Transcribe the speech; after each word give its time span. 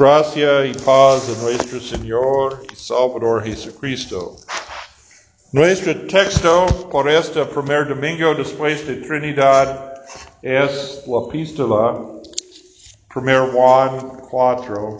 Gracia 0.00 0.64
y 0.64 0.72
paz 0.72 1.26
de 1.28 1.36
nuestro 1.42 1.78
Señor 1.78 2.62
y 2.72 2.74
Salvador 2.74 3.44
Jesucristo. 3.44 4.34
Nuestro 5.52 6.06
texto 6.06 6.88
por 6.90 7.06
este 7.10 7.44
primer 7.44 7.86
domingo 7.86 8.34
después 8.34 8.86
de 8.86 8.94
Trinidad 9.06 9.92
es 10.40 11.02
la 11.06 11.28
epístola 11.28 12.00
1 13.14 13.52
Juan 13.52 14.22
4. 14.30 14.98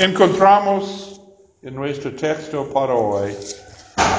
Encontramos 0.00 1.20
en 1.62 1.76
nuestro 1.76 2.12
texto 2.16 2.68
para 2.70 2.94
hoy 2.94 3.32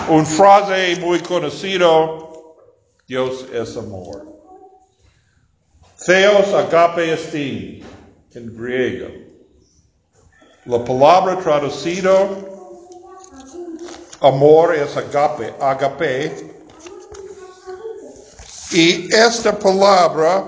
una 0.08 0.24
frase 0.24 0.96
muy 1.02 1.20
conocido, 1.20 2.56
Dios 3.06 3.46
es 3.52 3.76
amor. 3.76 4.26
Theos 6.06 6.54
agape 6.54 7.12
esti 7.12 7.84
en 8.34 8.56
griego. 8.56 9.29
La 10.66 10.84
palabra 10.84 11.40
traducido 11.40 12.50
amor 14.22 14.76
es 14.76 14.96
agape, 14.98 15.54
agape. 15.60 16.52
Y 18.72 19.14
esta 19.14 19.58
palabra 19.58 20.44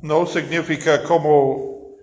no 0.00 0.26
significa 0.26 1.02
como 1.04 1.96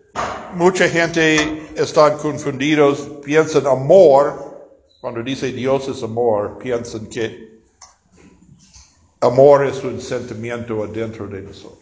mucha 0.53 0.87
gente 0.87 1.67
están 1.75 2.17
confundidos, 2.19 2.99
piensan 3.23 3.65
amor, 3.65 4.69
cuando 5.01 5.23
dice 5.23 5.51
Dios 5.51 5.87
es 5.87 6.03
amor, 6.03 6.59
piensan 6.59 7.07
que 7.07 7.61
amor 9.21 9.65
es 9.65 9.83
un 9.83 9.99
sentimiento 9.99 10.83
adentro 10.83 11.27
de 11.27 11.41
nosotros. 11.41 11.79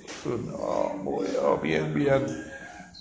Muy, 1.03 1.27
oh, 1.43 1.57
bien, 1.57 1.93
bien. 1.93 2.25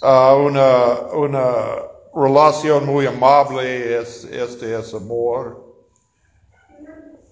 Uh, 0.03 0.34
una, 0.47 1.01
una 1.14 1.95
relación 2.16 2.87
muy 2.87 3.06
amable, 3.06 4.01
es, 4.01 4.25
este 4.25 4.78
es 4.78 4.95
amor. 4.95 5.64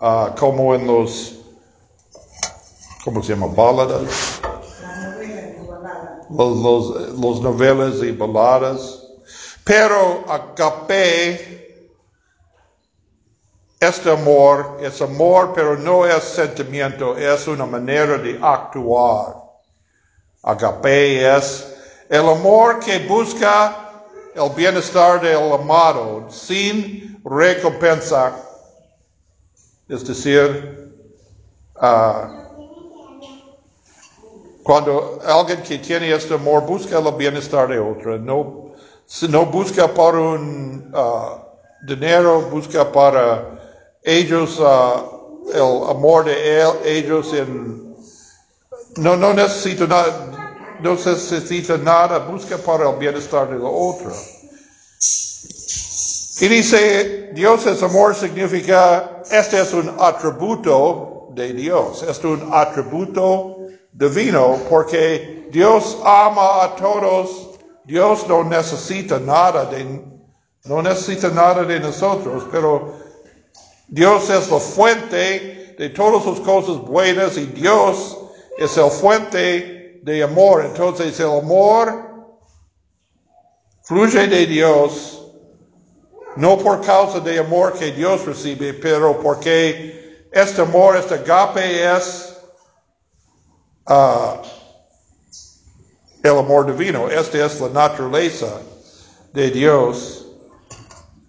Uh, 0.01 0.35
como 0.39 0.75
en 0.75 0.87
los, 0.87 1.37
¿cómo 3.03 3.23
se 3.23 3.35
llama? 3.35 3.47
Baladas. 3.47 4.41
Los, 6.29 6.59
los, 6.59 7.19
los 7.19 7.41
novelas 7.41 8.03
y 8.03 8.13
baladas. 8.13 9.03
Pero 9.65 10.25
agape, 10.29 11.89
este 13.81 14.11
amor 14.11 14.79
es 14.83 15.01
amor, 15.01 15.53
pero 15.55 15.79
no 15.79 16.07
es 16.07 16.23
sentimiento, 16.23 17.17
es 17.17 17.49
una 17.49 17.65
manera 17.65 18.19
de 18.19 18.39
actuar. 18.43 19.37
Agape 20.43 21.37
es 21.37 21.75
el 22.11 22.29
amor 22.29 22.81
que 22.81 22.99
busca 23.07 23.84
el 24.35 24.51
bienestar 24.51 25.21
del 25.21 25.53
amado 25.53 26.27
sin 26.31 27.21
recompensa, 27.25 28.37
es 29.89 30.07
decir, 30.07 30.93
uh, 31.77 32.45
cuando 34.63 35.21
alguien 35.27 35.63
que 35.63 35.79
tiene 35.79 36.13
este 36.13 36.35
amor 36.35 36.65
busca 36.67 36.99
el 36.99 37.13
bienestar 37.15 37.69
de 37.69 37.79
otro, 37.79 38.19
no, 38.19 38.73
no 39.29 39.47
busca 39.47 39.87
para 39.93 40.19
un 40.19 40.93
uh, 40.95 41.87
dinero, 41.87 42.43
busca 42.51 42.91
para 42.91 43.61
ellos 44.03 44.59
uh, 44.59 45.51
el 45.53 45.91
amor 45.91 46.25
de 46.25 46.61
él, 46.61 46.69
ellos 46.85 47.33
en, 47.35 47.95
no, 48.97 49.17
no 49.17 49.33
necesita 49.33 49.87
nada, 49.87 50.34
no 50.85 50.97
necesita 50.97 51.79
nada, 51.79 52.19
busca 52.19 52.59
para 52.59 52.91
el 52.91 52.97
bienestar 52.97 53.49
de 53.49 53.59
la 53.59 53.69
otra. 53.71 54.13
Y 56.41 56.49
dice, 56.49 57.31
Dios 57.33 57.67
es 57.67 57.83
amor 57.83 58.15
significa, 58.15 59.23
este 59.31 59.63
es 59.63 59.73
un 59.73 59.97
atributo 59.99 61.29
de 61.33 61.55
Dios, 61.55 62.03
este 62.03 62.35
es 62.35 62.43
un 62.43 62.51
atributo 62.53 63.57
divino, 63.93 64.61
porque 64.69 65.49
Dios 65.51 65.97
ama 66.05 66.65
a 66.65 66.77
todos, 66.77 67.59
Dios 67.85 68.29
no 68.29 68.45
necesita 68.45 69.19
nada 69.19 69.65
de, 69.65 70.05
no 70.65 70.83
necesita 70.83 71.31
nada 71.31 71.65
de 71.65 71.81
nosotros, 71.81 72.45
pero 72.53 72.95
Dios 73.89 74.29
es 74.29 74.51
la 74.51 74.59
fuente 74.59 75.77
de 75.79 75.89
todas 75.91 76.27
las 76.27 76.41
cosas 76.41 76.77
buenas 76.83 77.39
y 77.39 77.47
Dios 77.47 78.19
es 78.59 78.77
el 78.77 78.91
fuente 78.91 79.74
de 80.05 80.23
amor. 80.23 80.65
Entonces 80.67 81.19
el 81.19 81.31
amor 81.31 82.39
fluye 83.83 84.29
de 84.29 84.47
Dios, 84.47 85.27
no 86.37 86.59
por 86.59 86.85
causa 86.85 87.21
de 87.21 87.39
amor 87.39 87.73
que 87.73 87.93
Dios 87.93 88.25
recibe, 88.27 88.75
pero 88.75 89.19
porque 89.21 90.29
este 90.31 90.61
amor, 90.61 90.97
este 90.97 91.15
agape 91.15 91.97
es 91.97 92.37
uh, 93.89 94.43
el 96.23 96.39
amor 96.39 96.67
divino. 96.67 97.09
Esta 97.09 97.47
es 97.47 97.61
la 97.61 97.69
naturaleza 97.69 98.61
de 99.33 99.51
Dios. 99.51 100.27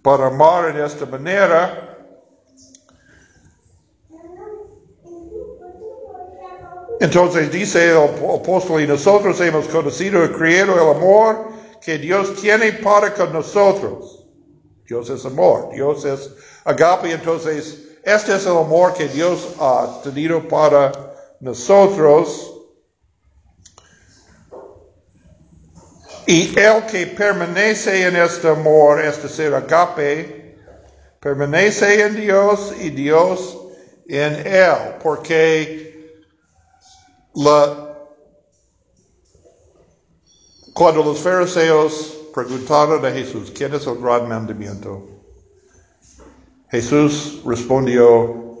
Para 0.02 0.26
amar 0.26 0.68
en 0.70 0.84
esta 0.84 1.06
manera, 1.06 1.95
Entonces 7.00 7.52
dice 7.52 7.90
el 7.90 7.98
apóstol, 7.98 8.82
y 8.82 8.86
nosotros 8.86 9.40
hemos 9.40 9.66
conocido 9.68 10.24
y 10.24 10.28
creído 10.30 10.74
el 10.74 10.96
amor 10.96 11.48
que 11.80 11.98
Dios 11.98 12.40
tiene 12.40 12.72
para 12.72 13.12
con 13.12 13.32
nosotros. 13.32 14.24
Dios 14.86 15.10
es 15.10 15.24
amor, 15.24 15.70
Dios 15.74 16.04
es 16.04 16.30
agape, 16.64 17.12
entonces 17.12 17.86
este 18.02 18.36
es 18.36 18.46
el 18.46 18.56
amor 18.56 18.94
que 18.94 19.08
Dios 19.08 19.48
ha 19.58 20.00
tenido 20.02 20.46
para 20.48 20.92
nosotros. 21.40 22.52
Y 26.26 26.58
el 26.58 26.86
que 26.86 27.06
permanece 27.08 28.06
en 28.06 28.16
este 28.16 28.48
amor, 28.48 29.04
es 29.04 29.22
decir, 29.22 29.52
agape, 29.54 30.56
permanece 31.20 32.02
en 32.02 32.16
Dios 32.16 32.72
y 32.80 32.90
Dios 32.90 33.58
en 34.08 34.46
él, 34.46 34.96
porque 35.02 35.85
la, 37.36 37.98
cuando 40.72 41.04
los 41.04 41.18
fariseos 41.18 42.14
preguntaron 42.34 43.04
a 43.04 43.10
Jesús, 43.10 43.52
¿quién 43.54 43.74
es 43.74 43.86
el 43.86 43.98
gran 43.98 44.28
mandamiento? 44.28 45.06
Jesús 46.70 47.42
respondió, 47.44 48.58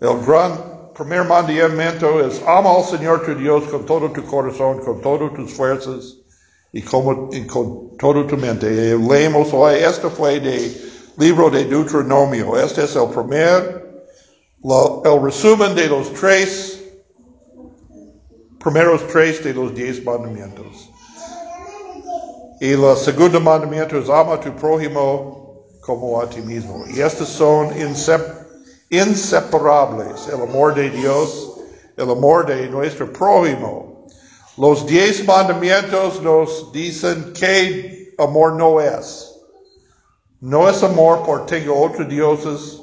el 0.00 0.24
gran 0.26 0.92
primer 0.94 1.24
mandamiento 1.24 2.20
es 2.20 2.40
ama 2.46 2.76
al 2.76 2.84
Señor 2.84 3.24
tu 3.24 3.34
Dios 3.34 3.64
con 3.64 3.86
todo 3.86 4.10
tu 4.12 4.22
corazón, 4.24 4.78
con 4.80 5.00
todas 5.00 5.32
tus 5.34 5.54
fuerzas 5.54 6.16
y, 6.72 6.82
como, 6.82 7.30
y 7.32 7.46
con 7.46 7.96
toda 7.96 8.26
tu 8.26 8.36
mente. 8.36 8.96
Leemos 8.96 9.48
hoy, 9.52 9.76
este 9.76 10.08
fue 10.10 10.38
del 10.38 10.92
libro 11.16 11.48
de 11.48 11.64
Deuteronomio. 11.64 12.58
Este 12.58 12.84
es 12.84 12.94
el 12.94 13.08
primer, 13.08 14.04
la, 14.62 15.10
el 15.10 15.22
resumen 15.22 15.74
de 15.74 15.88
los 15.88 16.12
tres 16.12 16.76
primeros 18.58 19.06
tres 19.08 19.42
de 19.42 19.54
los 19.54 19.74
diez 19.74 20.04
mandamientos. 20.04 20.90
Y 22.60 22.72
el 22.72 22.96
segundo 22.96 23.40
mandamiento 23.40 23.98
es 23.98 24.08
ama 24.08 24.34
a 24.34 24.40
tu 24.40 24.54
prójimo 24.56 25.66
como 25.80 26.20
a 26.20 26.28
ti 26.28 26.40
mismo. 26.40 26.84
Y 26.88 27.00
estos 27.00 27.28
son 27.28 27.70
inseparables. 28.90 30.26
El 30.28 30.42
amor 30.42 30.74
de 30.74 30.90
Dios, 30.90 31.58
el 31.96 32.10
amor 32.10 32.46
de 32.46 32.68
nuestro 32.68 33.12
prójimo. 33.12 34.06
Los 34.56 34.86
diez 34.86 35.24
mandamientos 35.26 36.22
nos 36.22 36.72
dicen 36.72 37.32
que 37.34 38.14
amor 38.18 38.54
no 38.54 38.80
es. 38.80 39.32
No 40.40 40.68
es 40.68 40.82
amor 40.82 41.24
por 41.24 41.46
tengo 41.46 41.78
otros 41.82 42.08
dioses 42.08 42.80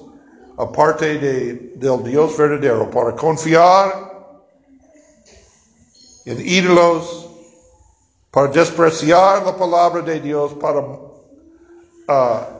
aparte 0.57 1.17
de, 1.17 1.73
del 1.75 2.03
Dios 2.03 2.37
verdadero, 2.37 2.89
para 2.89 3.15
confiar 3.15 4.02
en 6.25 6.39
ídolos, 6.39 7.29
para 8.31 8.47
despreciar 8.47 9.45
la 9.45 9.55
palabra 9.55 10.01
de 10.01 10.19
Dios, 10.19 10.53
para 10.53 10.79
uh, 10.79 11.11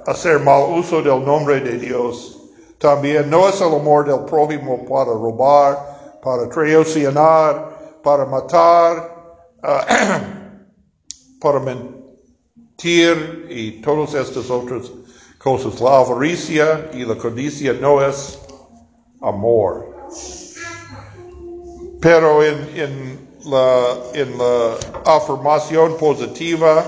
hacer 0.05 0.39
mal 0.39 0.69
uso 0.69 1.01
del 1.01 1.25
nombre 1.25 1.59
de 1.59 1.77
Dios. 1.79 2.39
También 2.77 3.29
no 3.29 3.47
es 3.47 3.59
el 3.61 3.73
amor 3.73 4.05
del 4.05 4.25
prójimo 4.25 4.85
para 4.85 5.11
robar, 5.11 6.19
para 6.21 6.47
traicionar, 6.49 8.01
para 8.03 8.25
matar, 8.25 9.39
uh, 9.63 11.39
para 11.41 11.59
mentir 11.59 13.47
y 13.49 13.81
todas 13.81 14.13
estas 14.13 14.49
otras 14.49 14.91
cosas. 15.39 15.79
La 15.81 15.99
avaricia 15.99 16.91
y 16.93 17.03
la 17.05 17.15
codicia 17.15 17.73
no 17.73 18.05
es 18.05 18.37
amor. 19.21 19.91
Pero 21.99 22.43
en, 22.43 22.69
en 22.75 23.32
la, 23.45 23.95
en 24.13 24.37
la 24.37 24.75
afirmación 25.05 25.97
positiva 25.97 26.83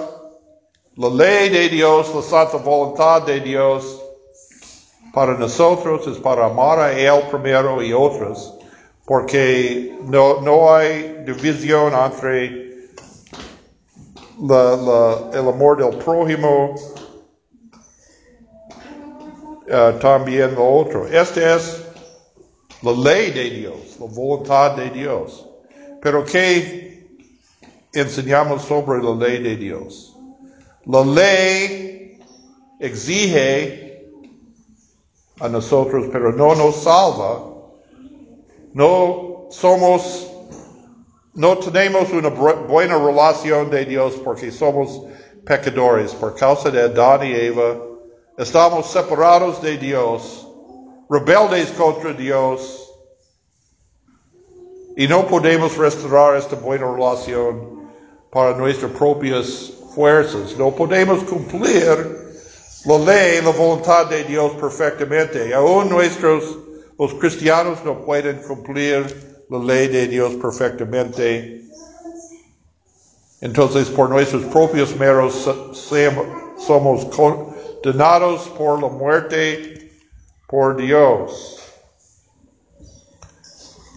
la 0.98 1.10
ley 1.10 1.50
de 1.50 1.68
Dios, 1.68 2.10
la 2.16 2.22
santa 2.22 2.56
voluntad 2.56 3.24
de 3.24 3.42
Dios 3.42 4.02
para 5.14 5.38
nosotros 5.38 6.08
es 6.08 6.18
para 6.20 6.46
amar 6.46 6.80
a 6.80 6.98
Él 6.98 7.22
primero 7.30 7.84
y 7.84 7.92
otros, 7.92 8.54
porque 9.04 9.94
no, 10.04 10.40
no 10.40 10.74
hay 10.74 11.24
división 11.26 11.94
entre 11.94 12.88
la, 14.42 15.32
el 15.34 15.50
amor 15.50 15.78
del 15.78 15.98
prójimo 15.98 16.76
uh, 19.68 20.00
también 20.00 20.56
lo 20.56 20.78
otro. 20.78 21.08
Esta 21.08 21.58
es 21.58 21.84
la 22.82 22.94
ley 22.94 23.32
de 23.32 23.50
Dios, 23.50 23.98
la 24.00 24.06
voluntad 24.06 24.78
de 24.78 24.92
Dios. 24.92 25.46
Pero 26.06 26.24
¿qué 26.24 27.18
enseñamos 27.92 28.62
sobre 28.62 29.02
la 29.02 29.16
ley 29.16 29.42
de 29.42 29.56
Dios? 29.56 30.16
La 30.86 31.04
ley 31.04 32.20
exige 32.80 34.06
a 35.40 35.50
nosotros, 35.50 36.06
pero 36.12 36.32
no 36.32 36.54
nos 36.54 36.76
salva. 36.76 37.44
No 38.74 39.48
somos, 39.50 40.32
no 41.34 41.58
tenemos 41.58 42.12
una 42.12 42.30
buena 42.30 43.00
relación 43.00 43.72
de 43.72 43.86
Dios 43.86 44.14
porque 44.24 44.52
somos 44.52 45.02
pecadores 45.44 46.14
por 46.14 46.36
causa 46.36 46.70
de 46.70 46.84
Adán 46.84 47.26
y 47.26 47.32
Eva. 47.32 47.78
Estamos 48.38 48.92
separados 48.92 49.60
de 49.60 49.76
Dios, 49.80 50.48
rebeldes 51.10 51.72
contra 51.72 52.14
Dios 52.14 52.85
y 54.96 55.08
no 55.08 55.28
podemos 55.28 55.76
restaurar 55.78 56.38
esta 56.38 56.56
buena 56.56 56.90
relación 56.92 57.86
para 58.32 58.56
nuestras 58.56 58.92
propias 58.92 59.74
fuerzas. 59.94 60.58
No 60.58 60.72
podemos 60.72 61.24
cumplir 61.24 62.26
la 62.86 62.98
ley, 63.00 63.42
la 63.42 63.52
voluntad 63.52 64.08
de 64.08 64.24
Dios 64.24 64.54
perfectamente. 64.54 65.54
Aún 65.54 65.90
nuestros, 65.90 66.58
los 66.98 67.14
cristianos 67.16 67.80
no 67.84 68.06
pueden 68.06 68.38
cumplir 68.38 69.44
la 69.50 69.60
ley 69.60 69.88
de 69.90 70.08
Dios 70.08 70.36
perfectamente. 70.36 71.62
Entonces, 73.42 73.90
por 73.90 74.10
nuestros 74.10 74.44
propios 74.46 74.96
meros 74.96 75.50
somos 76.58 77.06
condenados 77.06 78.48
por 78.58 78.82
la 78.82 78.88
muerte 78.88 79.92
por 80.48 80.78
Dios 80.78 81.65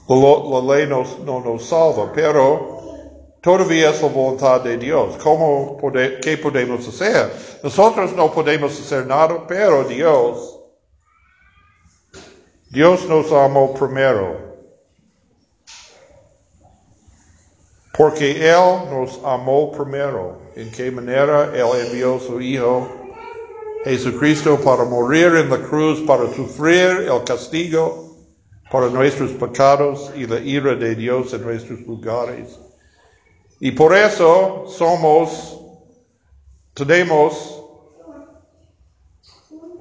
la, 0.09 0.77
ley 0.77 0.87
no 0.89 1.41
nos 1.41 1.65
salva, 1.65 2.11
pero 2.15 2.79
todavía 3.43 3.91
es 3.91 4.03
la 4.03 4.09
voluntad 4.09 4.63
de 4.63 4.79
Dios. 4.79 5.17
¿Cómo 5.23 5.77
¿Qué 6.23 6.39
podemos 6.39 6.89
hacer? 6.89 7.31
Nosotros 7.63 8.13
no 8.15 8.33
podemos 8.33 8.73
hacer 8.81 9.07
nada, 9.07 9.47
pero 9.47 9.85
Dios, 9.85 10.61
Dios 12.71 13.07
nos 13.07 13.31
amó 13.33 13.75
primero. 13.75 14.49
Porque 17.97 18.49
Él 18.49 18.91
nos 18.91 19.21
amó 19.25 19.73
primero. 19.73 20.39
¿En 20.55 20.71
qué 20.71 20.91
manera 20.91 21.51
Él 21.53 21.87
envió 21.87 22.19
su 22.21 22.41
Hijo 22.41 22.89
Jesucristo 23.85 24.59
para 24.61 24.85
morir 24.85 25.35
en 25.35 25.51
la 25.51 25.59
cruz, 25.59 26.01
para 26.07 26.33
sufrir 26.33 27.09
el 27.11 27.25
castigo 27.25 28.08
para 28.71 28.89
nuestros 28.89 29.31
pecados 29.33 30.11
y 30.15 30.27
la 30.27 30.39
ira 30.41 30.75
de 30.75 30.95
Dios 30.95 31.33
en 31.33 31.43
nuestros 31.43 31.81
lugares. 31.81 32.59
Y 33.61 33.73
por 33.73 33.97
eso 33.97 34.67
somos, 34.69 35.59
tenemos 36.75 37.59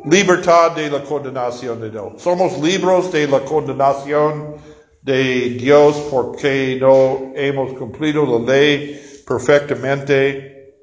libertad 0.05 0.71
de 0.71 0.89
la 0.89 1.03
condenación 1.03 1.81
de 1.81 1.91
Dios. 1.91 2.21
Somos 2.21 2.57
libres 2.59 3.11
de 3.11 3.27
la 3.27 3.41
condenación 3.41 4.55
de 5.01 5.49
Dios 5.51 5.95
porque 6.09 6.77
no 6.79 7.33
hemos 7.35 7.73
cumplido 7.77 8.25
la 8.25 8.53
ley 8.53 9.23
perfectamente. 9.27 10.75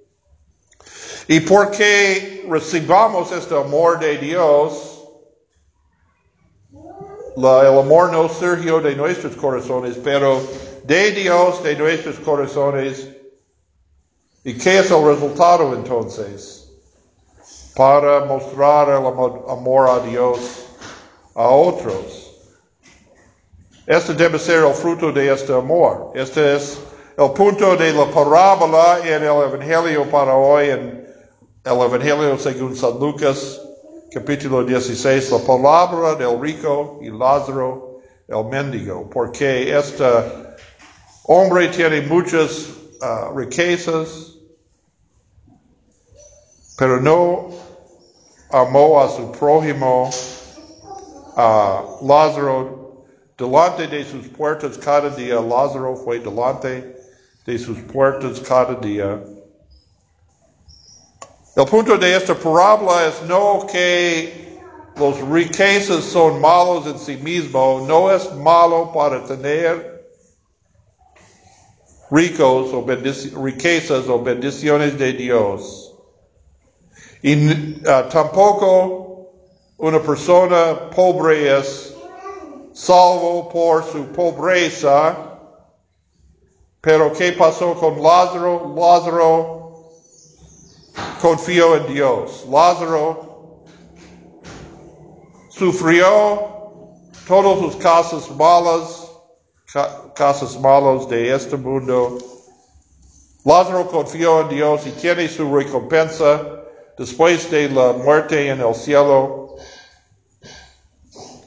Y 1.27 1.41
porque 1.41 2.47
recibamos 2.49 3.33
este 3.33 3.57
amor 3.57 3.99
de 3.99 4.19
Dios, 4.19 4.84
el 7.37 7.79
amor 7.79 8.13
no 8.13 8.29
surgió 8.29 8.81
de 8.81 8.95
nuestros 8.95 9.35
corazones, 9.37 9.97
pero 10.03 10.41
de 10.85 11.11
Dios, 11.13 11.63
de 11.63 11.77
nuestros 11.77 12.17
corazones. 12.21 13.09
¿Y 14.45 14.57
qué 14.57 14.79
es 14.79 14.91
el 14.91 15.05
resultado 15.05 15.75
entonces? 15.75 16.69
Para 17.75 18.25
mostrar 18.27 18.89
el 18.89 19.07
amor 19.07 19.89
a 19.89 19.99
Dios 20.01 20.67
a 21.35 21.49
otros. 21.49 22.33
Este 23.87 24.15
debe 24.15 24.39
ser 24.39 24.65
el 24.65 24.73
fruto 24.73 25.11
de 25.11 25.33
este 25.33 25.53
amor. 25.53 26.13
Este 26.15 26.57
es 26.57 26.79
el 27.19 27.33
punto 27.33 27.77
de 27.77 27.93
la 27.93 28.07
parábola 28.07 29.01
en 29.03 29.23
el 29.23 29.25
Evangelio 29.25 30.09
para 30.09 30.35
hoy, 30.35 30.71
en 30.71 31.09
el 31.65 31.81
Evangelio 31.81 32.39
según 32.39 32.77
San 32.77 32.99
Lucas 32.99 33.64
capítulo 34.15 34.63
16, 34.63 35.33
la 35.33 35.39
palabra 35.39 36.15
del 36.15 36.41
rico 36.41 37.01
y 37.03 37.11
Lázaro 37.11 37.99
el 38.29 38.45
mendigo, 38.45 39.11
porque 39.11 39.77
este 39.77 40.05
hombre 41.25 41.67
tiene 41.67 42.01
muchas 42.03 42.69
uh, 43.03 43.37
riquezas, 43.37 44.37
pero 46.79 47.01
no 47.01 47.49
amó 48.51 49.03
a 49.03 49.09
su 49.09 49.33
prójimo, 49.33 50.09
a 51.37 51.83
Lázaro, 52.01 53.07
delante 53.37 53.89
de 53.89 54.05
sus 54.05 54.29
puertas 54.29 54.79
cada 54.79 55.11
día, 55.11 55.41
Lázaro 55.41 55.97
fue 55.97 56.21
delante 56.21 56.97
de 57.45 57.59
sus 57.59 57.81
puertas 57.81 58.39
cada 58.39 58.75
día 58.77 59.21
el 61.57 61.65
punto 61.67 61.97
de 61.97 62.17
esta 62.17 62.35
parábola 62.35 63.07
es 63.07 63.23
no 63.29 63.67
que 63.71 64.59
los 64.97 65.21
riquezas 65.29 66.05
son 66.05 66.41
malos 66.41 66.87
en 66.87 66.99
sí 66.99 67.17
mismos, 67.17 67.83
no 67.83 68.11
es 68.11 68.33
malo 68.35 68.93
para 68.93 69.25
tener 69.25 69.95
ricos 72.11 72.73
o 72.73 72.85
riquezas 73.43 74.09
o 74.09 74.23
bendiciones 74.23 74.99
de 74.99 75.13
Dios. 75.13 75.95
Y 77.23 77.35
uh, 77.51 78.09
tampoco 78.11 79.33
una 79.79 80.01
persona 80.01 80.91
pobre 80.91 81.59
es 81.59 81.95
salvo 82.73 83.49
por 83.49 83.85
su 83.85 84.07
pobreza. 84.09 85.17
Pero 86.81 87.13
¿qué 87.13 87.33
pasó 87.33 87.75
con 87.75 88.03
Lázaro? 88.03 88.75
Lázaro 88.77 89.64
confió 91.25 91.77
en 91.77 91.95
Dios. 91.95 92.45
Lázaro 92.51 93.65
sufrió 95.49 96.07
todas 97.27 97.61
sus 97.61 97.77
casas 97.77 98.31
malas, 98.37 99.11
casas 100.15 100.61
malas 100.61 101.09
de 101.09 101.35
este 101.35 101.57
mundo. 101.57 102.19
Lázaro 103.43 103.89
confió 103.89 104.43
en 104.43 104.49
Dios 104.51 104.87
y 104.87 104.91
tiene 104.91 105.27
su 105.27 105.51
recompensa 105.51 106.43
después 106.99 107.51
de 107.51 107.71
la 107.71 107.95
muerte 107.95 108.51
en 108.51 108.61
el 108.61 108.75
cielo. 108.75 109.57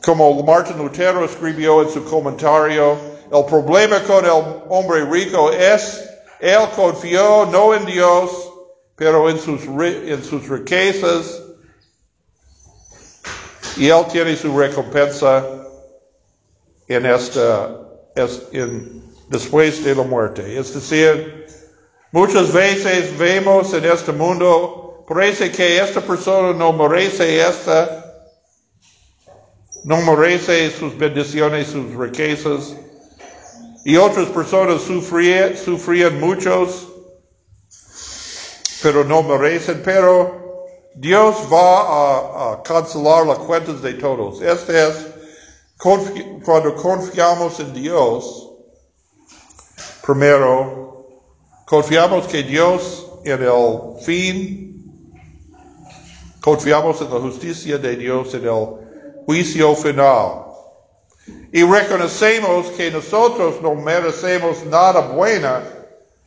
Como 0.03 0.41
Martin 0.41 0.79
Lutero 0.79 1.23
escribió 1.23 1.83
en 1.83 1.89
su 1.91 2.03
comentario, 2.03 2.97
el 3.31 3.45
problema 3.45 4.01
con 4.05 4.25
el 4.25 4.63
hombre 4.69 5.05
rico 5.05 5.51
es, 5.51 6.03
él 6.39 6.67
confió 6.75 7.45
no 7.45 7.75
en 7.75 7.85
Dios, 7.85 8.46
pero 8.97 9.29
en 9.29 9.39
sus, 9.39 9.61
en 9.61 10.23
sus 10.23 10.49
riquezas, 10.49 11.43
y 13.77 13.89
Él 13.89 14.05
tiene 14.11 14.35
su 14.35 14.57
recompensa 14.57 15.45
en 16.87 17.05
esta, 17.05 17.77
en, 18.51 19.03
después 19.29 19.83
de 19.83 19.93
la 19.93 20.01
muerte. 20.01 20.57
Es 20.57 20.73
decir, 20.73 21.45
muchas 22.11 22.51
veces 22.51 23.15
vemos 23.19 23.71
en 23.75 23.85
este 23.85 24.11
mundo, 24.11 25.05
parece 25.07 25.51
que 25.51 25.77
esta 25.77 26.01
persona 26.01 26.57
no 26.57 26.73
merece 26.73 27.47
esta, 27.47 28.03
no 29.83 30.01
merece 30.01 30.71
sus 30.71 30.97
bendiciones, 30.97 31.67
sus 31.67 31.93
riquezas, 31.93 32.75
y 33.85 33.95
otras 33.95 34.27
personas 34.29 34.81
sufrían, 34.81 35.55
sufrían 35.55 36.19
muchos, 36.19 36.86
pero 38.81 39.03
no 39.03 39.23
merecen, 39.23 39.81
pero 39.83 40.67
Dios 40.95 41.35
va 41.51 42.53
a, 42.53 42.63
cancelar 42.63 43.25
las 43.25 43.39
cuentas 43.39 43.81
de 43.81 43.93
todos. 43.93 44.41
Este 44.41 44.87
es 44.87 45.07
cuando 45.77 46.75
confiamos 46.75 47.59
en 47.59 47.73
Dios, 47.73 48.51
primero, 50.05 51.21
confiamos 51.65 52.27
que 52.27 52.43
Dios 52.43 53.05
en 53.23 53.43
el 53.43 54.03
fin 54.03 54.67
Confiamos 56.47 57.01
en 57.01 57.13
la 57.13 57.19
justicia 57.19 57.77
de 57.77 57.97
Dios 57.97 58.33
en 58.33 58.45
el 58.45 58.67
juicio 59.25 59.75
final. 59.75 60.45
Y 61.51 61.61
reconocemos 61.61 62.67
que 62.67 62.89
nosotros 62.89 63.61
no 63.61 63.75
merecemos 63.75 64.65
nada 64.65 65.01
buena 65.01 65.61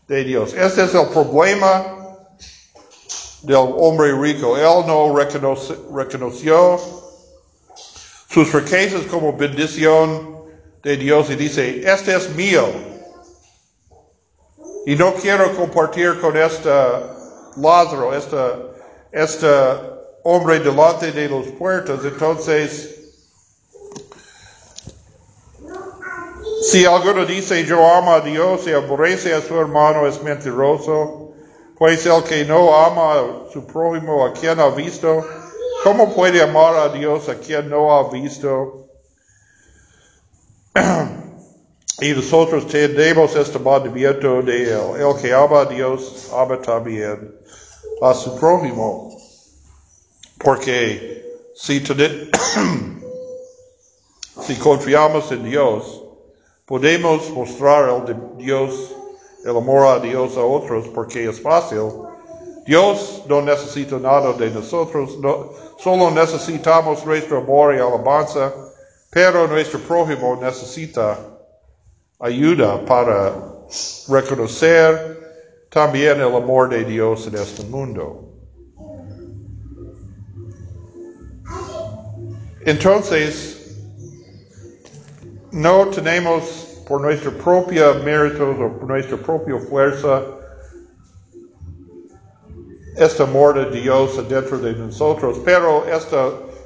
de 0.09 0.25
Dios. 0.25 0.53
Este 0.53 0.85
es 0.85 0.95
el 0.95 1.07
problema 1.07 2.00
del 3.43 3.75
hombre 3.77 4.13
rico. 4.13 4.57
Él 4.57 4.87
no 4.87 5.15
reconoció 5.15 6.79
sus 8.29 8.53
riquezas 8.53 9.03
como 9.11 9.37
bendición 9.37 10.45
de 10.83 10.97
Dios 10.97 11.31
y 11.31 11.37
dice, 11.37 11.83
este 11.91 12.15
es 12.15 12.31
mío. 12.35 12.67
Y 14.87 14.97
no 14.97 15.15
quiero 15.15 15.55
compartir 15.57 16.21
con 16.21 16.37
este 16.37 16.71
Lázaro, 17.57 18.15
este, 18.15 18.37
este 19.13 19.49
hombre 20.25 20.61
delante 20.61 21.13
de 21.13 21.29
los 21.29 21.47
puertos. 21.49 22.05
Entonces, 22.05 23.01
Si 26.63 26.85
alguno 26.85 27.25
dice 27.25 27.65
yo 27.65 27.85
amo 27.91 28.13
a 28.13 28.21
Dios 28.21 28.67
y 28.67 28.73
aborrece 28.73 29.33
a 29.33 29.41
su 29.41 29.59
hermano 29.59 30.07
es 30.07 30.23
mentiroso, 30.23 31.20
pues 31.81 32.05
el 32.05 32.23
que 32.25 32.45
no 32.45 32.77
ama 32.77 33.15
a 33.15 33.51
su 33.51 33.67
prójimo 33.67 34.27
a 34.27 34.35
quien 34.35 34.61
ha 34.61 34.69
visto, 34.69 35.27
¿cómo 35.83 36.15
puede 36.15 36.43
amar 36.43 36.77
a 36.77 36.91
Dios 36.91 37.31
a 37.31 37.37
quien 37.37 37.71
no 37.71 37.91
ha 37.91 38.11
visto? 38.11 38.87
y 42.03 42.11
nosotros 42.11 42.67
tenemos 42.67 43.35
este 43.35 43.59
mandamiento 43.59 44.43
de 44.43 44.65
él. 44.65 44.81
El 44.99 45.17
que 45.23 45.33
ama 45.33 45.63
a 45.63 45.65
Dios, 45.65 46.29
ama 46.35 46.61
también 46.61 47.35
a 48.03 48.13
su 48.13 48.39
prójimo. 48.39 49.17
Porque 50.37 51.25
si, 51.55 51.81
si 54.43 54.55
confiamos 54.57 55.33
en 55.33 55.45
Dios, 55.45 56.01
Podemos 56.71 57.29
mostrar 57.31 58.07
de 58.07 58.17
Dios, 58.37 58.95
el 59.45 59.57
amor 59.57 59.87
a 59.87 59.99
Dios 59.99 60.37
a 60.37 60.45
otros 60.45 60.89
porque 60.89 61.29
es 61.29 61.41
fácil. 61.41 61.81
Dios 62.67 63.25
no 63.29 63.43
necesita 63.43 63.99
nada 63.99 64.33
de 64.35 64.51
nosotros, 64.51 65.19
solo 65.79 66.11
necesitamos 66.11 67.05
nuestro 67.05 67.39
amor 67.39 67.75
y 67.75 67.79
alabanza, 67.79 68.53
pero 69.11 69.47
nuestro 69.49 69.81
prójimo 69.81 70.39
necesita 70.41 71.19
ayuda 72.19 72.85
para 72.85 73.33
reconocer 74.09 75.67
también 75.71 76.21
el 76.21 76.35
amor 76.35 76.69
de 76.69 76.85
Dios 76.85 77.27
en 77.27 77.37
este 77.37 77.65
mundo. 77.65 78.27
Entonces, 82.67 83.79
no 85.51 85.87
tenemos 85.89 86.70
por 86.91 87.01
nuestra 87.03 87.31
propia 87.31 87.93
méritos 88.05 88.59
o 88.59 88.79
por 88.81 88.89
nuestra 88.89 89.17
propia 89.17 89.61
fuerza 89.61 90.25
este 92.97 93.23
amor 93.23 93.55
de 93.55 93.81
Dios 93.81 94.29
dentro 94.29 94.59
de 94.59 94.73
nosotros, 94.73 95.39
pero 95.45 95.87
este, 95.87 96.17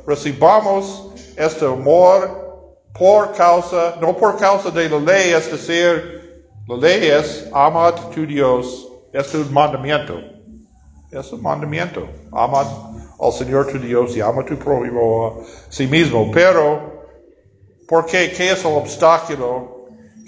recibamos 0.07 1.11
este 1.37 1.67
amor 1.67 2.73
por 2.99 3.35
causa, 3.35 3.97
no 4.01 4.17
por 4.17 4.39
causa 4.39 4.71
de 4.71 4.89
la 4.89 4.99
ley, 4.99 5.35
es 5.35 5.53
decir, 5.53 6.47
la 6.69 6.77
ley 6.79 7.07
es 7.07 7.47
ama 7.53 7.89
a 7.89 7.95
tu 7.95 8.25
Dios, 8.25 8.89
es 9.13 9.35
un 9.35 9.53
mandamiento, 9.53 10.19
es 11.13 11.31
un 11.35 11.43
mandamiento, 11.43 12.09
ama 12.33 12.65
al 13.21 13.33
Señor 13.35 13.67
tu 13.67 13.79
Dios 13.79 14.17
y 14.17 14.23
ama 14.23 14.43
tu 14.43 14.57
prójimo 14.57 15.27
a 15.27 15.45
sí 15.69 15.87
mismo, 15.87 16.31
pero 16.33 16.95
porque, 17.87 18.33
¿qué 18.33 18.53
es 18.53 18.65
el 18.65 18.73
obstáculo? 18.73 19.74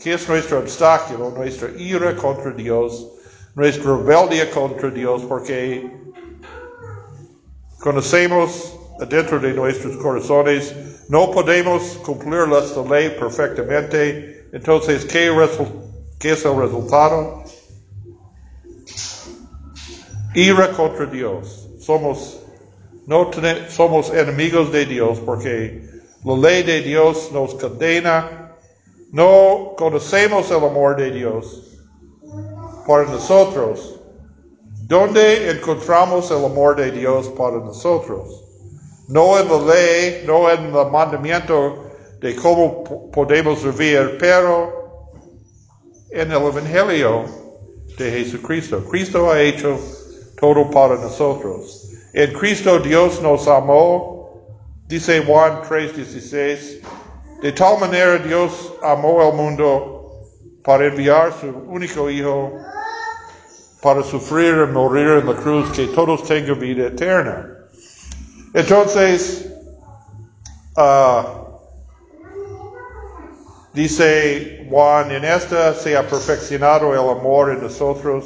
¿Qué 0.02 0.14
es 0.14 0.28
nuestro 0.28 0.58
obstáculo? 0.58 1.30
Nuestra 1.30 1.70
ira 1.78 2.14
contra 2.16 2.52
Dios, 2.52 3.12
nuestra 3.54 3.96
rebeldía 3.96 4.50
contra 4.50 4.90
Dios, 4.90 5.22
porque 5.22 5.90
conocemos 7.80 8.78
dentro 9.08 9.38
de 9.38 9.52
nuestros 9.52 9.96
corazones, 9.96 10.74
no 11.08 11.30
podemos 11.30 11.82
cumplir 12.04 12.48
la 12.48 12.60
ley 12.90 13.10
perfectamente. 13.18 14.48
Entonces, 14.52 15.04
¿qué, 15.04 15.32
¿qué 16.18 16.32
es 16.32 16.44
el 16.44 16.56
resultado? 16.56 17.44
Ira 20.34 20.72
contra 20.72 21.06
Dios. 21.06 21.68
Somos, 21.78 22.40
no 23.06 23.30
somos 23.68 24.12
enemigos 24.12 24.72
de 24.72 24.86
Dios 24.86 25.20
porque 25.24 25.88
la 26.24 26.36
ley 26.36 26.62
de 26.64 26.82
Dios 26.82 27.30
nos 27.32 27.54
condena. 27.54 28.45
No 29.16 29.72
conocemos 29.78 30.50
el 30.50 30.58
amor 30.58 30.94
de 30.96 31.10
Dios 31.10 31.62
para 32.86 33.04
nosotros. 33.04 33.98
¿Dónde 34.86 35.52
encontramos 35.52 36.30
el 36.30 36.44
amor 36.44 36.76
de 36.76 36.90
Dios 36.90 37.28
para 37.28 37.56
nosotros? 37.56 38.44
No 39.08 39.38
en 39.38 39.48
la 39.48 39.74
ley, 39.74 40.24
no 40.26 40.50
en 40.50 40.66
el 40.66 40.90
mandamiento 40.90 41.86
de 42.20 42.36
cómo 42.36 43.10
podemos 43.10 43.64
vivir, 43.64 44.18
pero 44.20 45.10
en 46.10 46.30
el 46.30 46.36
Evangelio 46.36 47.24
de 47.96 48.10
Jesucristo. 48.10 48.84
Cristo 48.84 49.30
ha 49.30 49.40
hecho 49.40 49.78
todo 50.38 50.70
para 50.70 50.96
nosotros. 50.96 51.90
En 52.12 52.34
Cristo 52.34 52.80
Dios 52.80 53.22
nos 53.22 53.48
amó 53.48 54.16
Dice 54.88 55.24
Juan 55.24 55.62
3:16, 55.62 56.80
de 57.46 57.52
tal 57.52 57.78
manera 57.78 58.18
Dios 58.18 58.72
amó 58.82 59.22
al 59.22 59.32
mundo 59.34 60.24
para 60.64 60.86
enviar 60.86 61.32
su 61.32 61.46
único 61.46 62.10
Hijo 62.10 62.52
para 63.80 64.02
sufrir 64.02 64.66
y 64.68 64.72
morir 64.72 65.06
en 65.06 65.26
la 65.26 65.36
cruz, 65.36 65.70
que 65.70 65.86
todos 65.86 66.24
tengan 66.24 66.58
vida 66.58 66.88
eterna. 66.88 67.48
Entonces, 68.52 69.46
uh, 70.76 71.22
dice 73.72 74.66
Juan, 74.68 75.12
en 75.12 75.24
esta 75.24 75.72
se 75.72 75.96
ha 75.96 76.04
perfeccionado 76.04 76.92
el 76.94 77.16
amor 77.16 77.52
en 77.52 77.62
nosotros, 77.62 78.24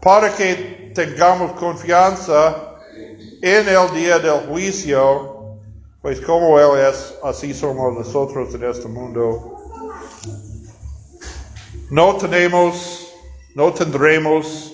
para 0.00 0.32
que 0.32 0.92
tengamos 0.94 1.50
confianza 1.58 2.76
en 3.42 3.68
el 3.68 3.92
día 3.92 4.20
del 4.20 4.46
juicio, 4.46 5.35
pues 6.06 6.20
como 6.20 6.56
Él 6.60 6.88
es, 6.88 7.14
así 7.24 7.52
somos 7.52 7.92
nosotros 7.92 8.54
en 8.54 8.62
este 8.62 8.86
mundo. 8.86 9.56
No 11.90 12.14
tenemos, 12.14 13.12
no 13.56 13.72
tendremos 13.72 14.72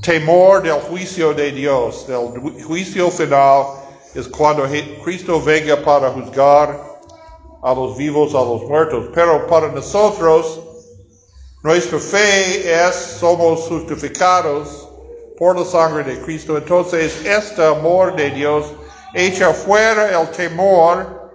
temor 0.00 0.62
del 0.62 0.80
juicio 0.80 1.34
de 1.34 1.52
Dios. 1.52 2.06
Del 2.06 2.40
juicio 2.64 3.10
final 3.10 3.66
es 4.14 4.26
cuando 4.28 4.66
Cristo 5.04 5.42
venga 5.42 5.76
para 5.82 6.10
juzgar 6.10 6.82
a 7.62 7.74
los 7.74 7.98
vivos, 7.98 8.34
a 8.34 8.38
los 8.38 8.62
muertos. 8.62 9.10
Pero 9.12 9.46
para 9.46 9.68
nosotros, 9.68 10.58
nuestra 11.62 11.98
fe 11.98 12.88
es, 12.88 12.94
somos 13.20 13.68
justificados 13.68 14.88
por 15.36 15.58
la 15.58 15.66
sangre 15.66 16.02
de 16.02 16.18
Cristo. 16.22 16.56
Entonces, 16.56 17.26
este 17.26 17.62
amor 17.62 18.16
de 18.16 18.30
Dios 18.30 18.64
echa 19.16 19.54
fuera 19.54 20.20
el 20.20 20.28
temor, 20.28 21.30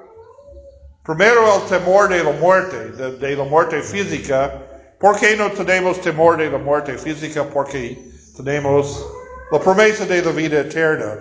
primero 1.03 1.55
el 1.55 1.61
temor 1.67 2.09
de 2.09 2.23
la 2.23 2.31
muerte, 2.31 2.77
de, 3.17 3.35
la 3.35 3.43
muerte 3.43 3.81
física. 3.81 4.53
¿Por 4.99 5.19
qué 5.19 5.35
no 5.35 5.51
tenemos 5.51 5.99
temor 5.99 6.37
de 6.37 6.51
la 6.51 6.59
muerte 6.59 6.95
física? 6.95 7.43
Porque 7.43 7.97
tenemos 8.37 9.03
la 9.51 9.59
promesa 9.59 10.05
de 10.05 10.21
la 10.21 10.31
vida 10.31 10.59
eterna. 10.59 11.15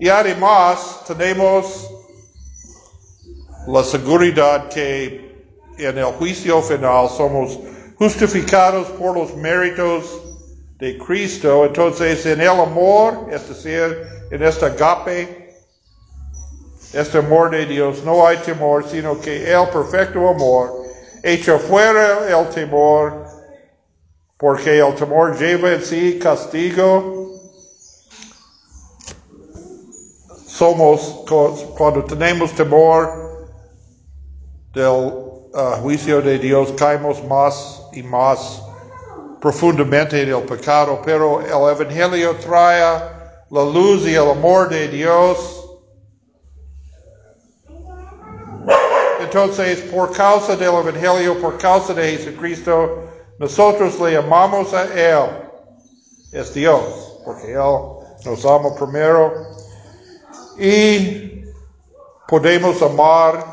Y 0.00 0.08
además 0.08 1.02
tenemos 1.06 1.88
la 3.68 3.84
seguridad 3.84 4.68
que 4.68 5.30
en 5.78 5.96
el 5.96 6.04
juicio 6.06 6.60
final 6.60 7.08
somos 7.08 7.56
justificados 7.96 8.88
por 8.88 9.16
los 9.16 9.36
méritos 9.36 10.06
de 10.80 10.98
Cristo. 10.98 11.66
Entonces 11.66 12.26
en 12.26 12.40
el 12.40 12.48
amor, 12.48 13.28
es 13.30 13.48
decir, 13.48 13.96
en 14.32 14.42
este 14.42 14.66
agape, 14.66 15.39
este 16.92 17.18
amor 17.18 17.50
de 17.50 17.66
Dios, 17.66 18.02
no 18.04 18.26
hay 18.26 18.38
temor, 18.38 18.88
sino 18.88 19.20
que 19.20 19.52
el 19.52 19.68
perfecto 19.68 20.28
amor 20.28 20.84
echa 21.22 21.58
fuera 21.58 22.28
el 22.28 22.48
temor, 22.48 23.26
porque 24.36 24.78
el 24.78 24.94
temor 24.94 25.38
lleva 25.38 25.72
en 25.72 25.82
sí 25.82 26.18
castigo. 26.18 27.28
Somos, 30.46 31.24
cuando 31.76 32.04
tenemos 32.04 32.52
temor 32.52 33.48
del 34.74 34.88
uh, 34.88 35.80
juicio 35.80 36.20
de 36.20 36.38
Dios, 36.38 36.72
caemos 36.76 37.22
más 37.24 37.82
y 37.92 38.02
más 38.02 38.62
profundamente 39.40 40.20
en 40.22 40.28
el 40.28 40.42
pecado, 40.42 41.00
pero 41.04 41.40
el 41.40 41.80
Evangelio 41.80 42.36
trae 42.36 42.80
la 43.50 43.64
luz 43.64 44.06
y 44.06 44.14
el 44.14 44.30
amor 44.30 44.68
de 44.68 44.88
Dios. 44.88 45.59
Entonces, 49.32 49.78
por 49.82 50.10
causa 50.10 50.56
del 50.56 50.70
Evangelio, 50.70 51.40
por 51.40 51.56
causa 51.56 51.94
de 51.94 52.16
Jesucristo, 52.16 53.04
nosotros 53.38 54.00
le 54.00 54.16
amamos 54.16 54.74
a 54.74 54.86
Él. 54.92 55.30
Es 56.32 56.52
Dios, 56.52 57.20
porque 57.24 57.52
Él 57.52 57.78
nos 58.24 58.44
ama 58.44 58.74
primero. 58.74 59.32
Y 60.58 61.44
podemos 62.26 62.82
amar 62.82 63.46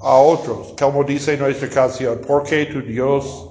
a 0.00 0.16
otros, 0.16 0.74
como 0.76 1.04
dice 1.04 1.36
nuestra 1.36 1.68
canción, 1.68 2.20
porque 2.26 2.66
tu 2.66 2.82
Dios 2.82 3.48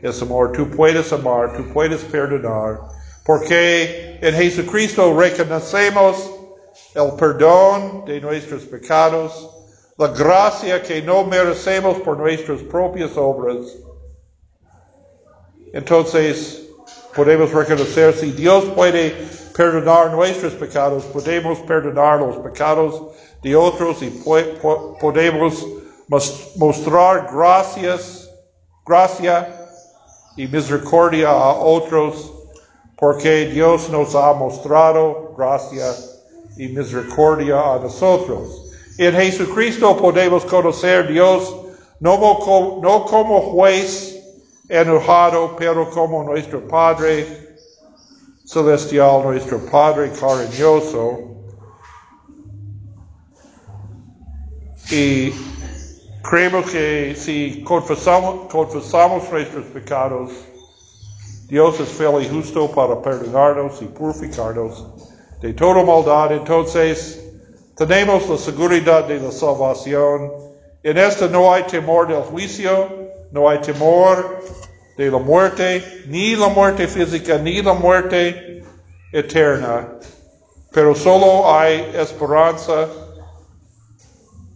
es 0.00 0.22
amor, 0.22 0.52
tú 0.52 0.70
puedes 0.70 1.12
amar, 1.12 1.54
tú 1.54 1.70
puedes 1.70 2.00
perdonar, 2.04 2.80
porque 3.26 4.18
en 4.22 4.34
Jesucristo 4.34 5.14
reconocemos 5.14 6.30
el 6.94 7.12
perdón 7.18 8.06
de 8.06 8.22
nuestros 8.22 8.62
pecados, 8.62 9.57
la 9.98 10.06
gracia 10.06 10.80
que 10.80 11.02
no 11.02 11.24
merecemos 11.24 11.98
por 11.98 12.16
nuestras 12.16 12.62
propias 12.62 13.16
obras. 13.16 13.66
Entonces, 15.72 16.68
podemos 17.16 17.52
reconocer 17.52 18.14
si 18.14 18.30
Dios 18.30 18.64
puede 18.76 19.10
perdonar 19.56 20.12
nuestros 20.12 20.54
pecados, 20.54 21.02
podemos 21.06 21.58
perdonar 21.60 22.20
los 22.20 22.36
pecados 22.36 23.08
de 23.42 23.56
otros 23.56 24.00
y 24.00 24.10
podemos 25.00 25.66
mostrar 26.54 27.28
gracias, 27.32 28.30
gracia 28.86 29.52
y 30.36 30.46
misericordia 30.46 31.28
a 31.28 31.54
otros, 31.54 32.32
porque 32.96 33.46
Dios 33.46 33.90
nos 33.90 34.14
ha 34.14 34.32
mostrado 34.32 35.34
gracia 35.36 35.92
y 36.56 36.68
misericordia 36.68 37.74
a 37.74 37.80
nosotros. 37.80 38.67
En 38.98 39.14
Jesucristo 39.14 39.96
podemos 39.96 40.44
conocer 40.44 41.04
a 41.04 41.08
Dios 41.08 41.54
no 42.00 42.18
como, 42.18 42.80
no 42.82 43.04
como 43.04 43.40
juez 43.52 44.18
enojado, 44.68 45.54
pero 45.56 45.88
como 45.88 46.24
nuestro 46.24 46.66
Padre 46.66 47.56
celestial, 48.44 49.22
nuestro 49.22 49.60
Padre 49.70 50.10
cariñoso. 50.10 51.20
Y 54.90 55.32
creemos 56.22 56.68
que 56.68 57.14
si 57.16 57.62
confesamos, 57.62 58.50
confesamos 58.50 59.30
nuestros 59.30 59.64
pecados, 59.66 60.32
Dios 61.46 61.78
es 61.78 61.88
fiel 61.88 62.20
y 62.20 62.28
justo 62.28 62.68
para 62.72 63.00
perdonarnos 63.00 63.80
y 63.80 63.84
purificarnos 63.84 64.86
de 65.40 65.52
toda 65.52 65.84
maldad. 65.84 66.32
Entonces, 66.32 67.27
tenemos 67.78 68.28
la 68.28 68.36
seguridad 68.36 69.04
de 69.04 69.20
la 69.20 69.30
salvación. 69.30 70.32
En 70.82 70.98
esta 70.98 71.28
no 71.28 71.52
hay 71.52 71.62
temor 71.62 72.08
del 72.08 72.22
juicio, 72.22 72.88
no 73.30 73.48
hay 73.48 73.60
temor 73.60 74.40
de 74.96 75.10
la 75.10 75.18
muerte, 75.18 75.84
ni 76.08 76.34
la 76.34 76.48
muerte 76.48 76.88
física, 76.88 77.38
ni 77.38 77.62
la 77.62 77.74
muerte 77.74 78.64
eterna, 79.12 79.96
pero 80.72 80.94
solo 80.94 81.54
hay 81.54 81.92
esperanza 81.94 82.88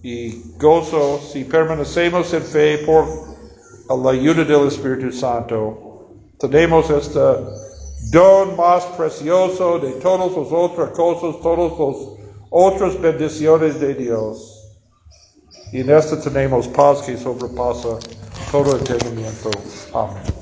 y 0.03 0.43
gozo 0.59 1.21
si 1.21 1.45
permanecemos 1.45 2.35
en 2.35 2.43
fe 2.43 2.79
por 2.79 3.07
la 3.89 4.11
ayuda 4.11 4.45
del 4.45 4.67
Espíritu 4.67 5.13
Santo. 5.13 6.09
Tenemos 6.41 6.91
este 6.91 7.21
don 8.11 8.57
más 8.57 8.85
precioso 8.97 9.79
de 9.79 9.93
todas 9.93 10.33
las 10.33 10.53
otras 10.53 10.91
cosas, 10.91 11.41
todas 11.41 11.71
las 11.79 12.22
otras 12.53 13.01
bendiciones 13.01 13.81
de 13.81 13.95
Dios. 13.95 14.63
Y 15.73 15.81
en 15.81 15.91
esto 15.91 16.19
tenemos 16.19 16.69
paz 16.69 17.01
que 17.01 17.17
sobrepasa 17.17 17.99
todo 18.51 18.77
entendimiento. 18.77 19.51
Amén. 19.95 20.42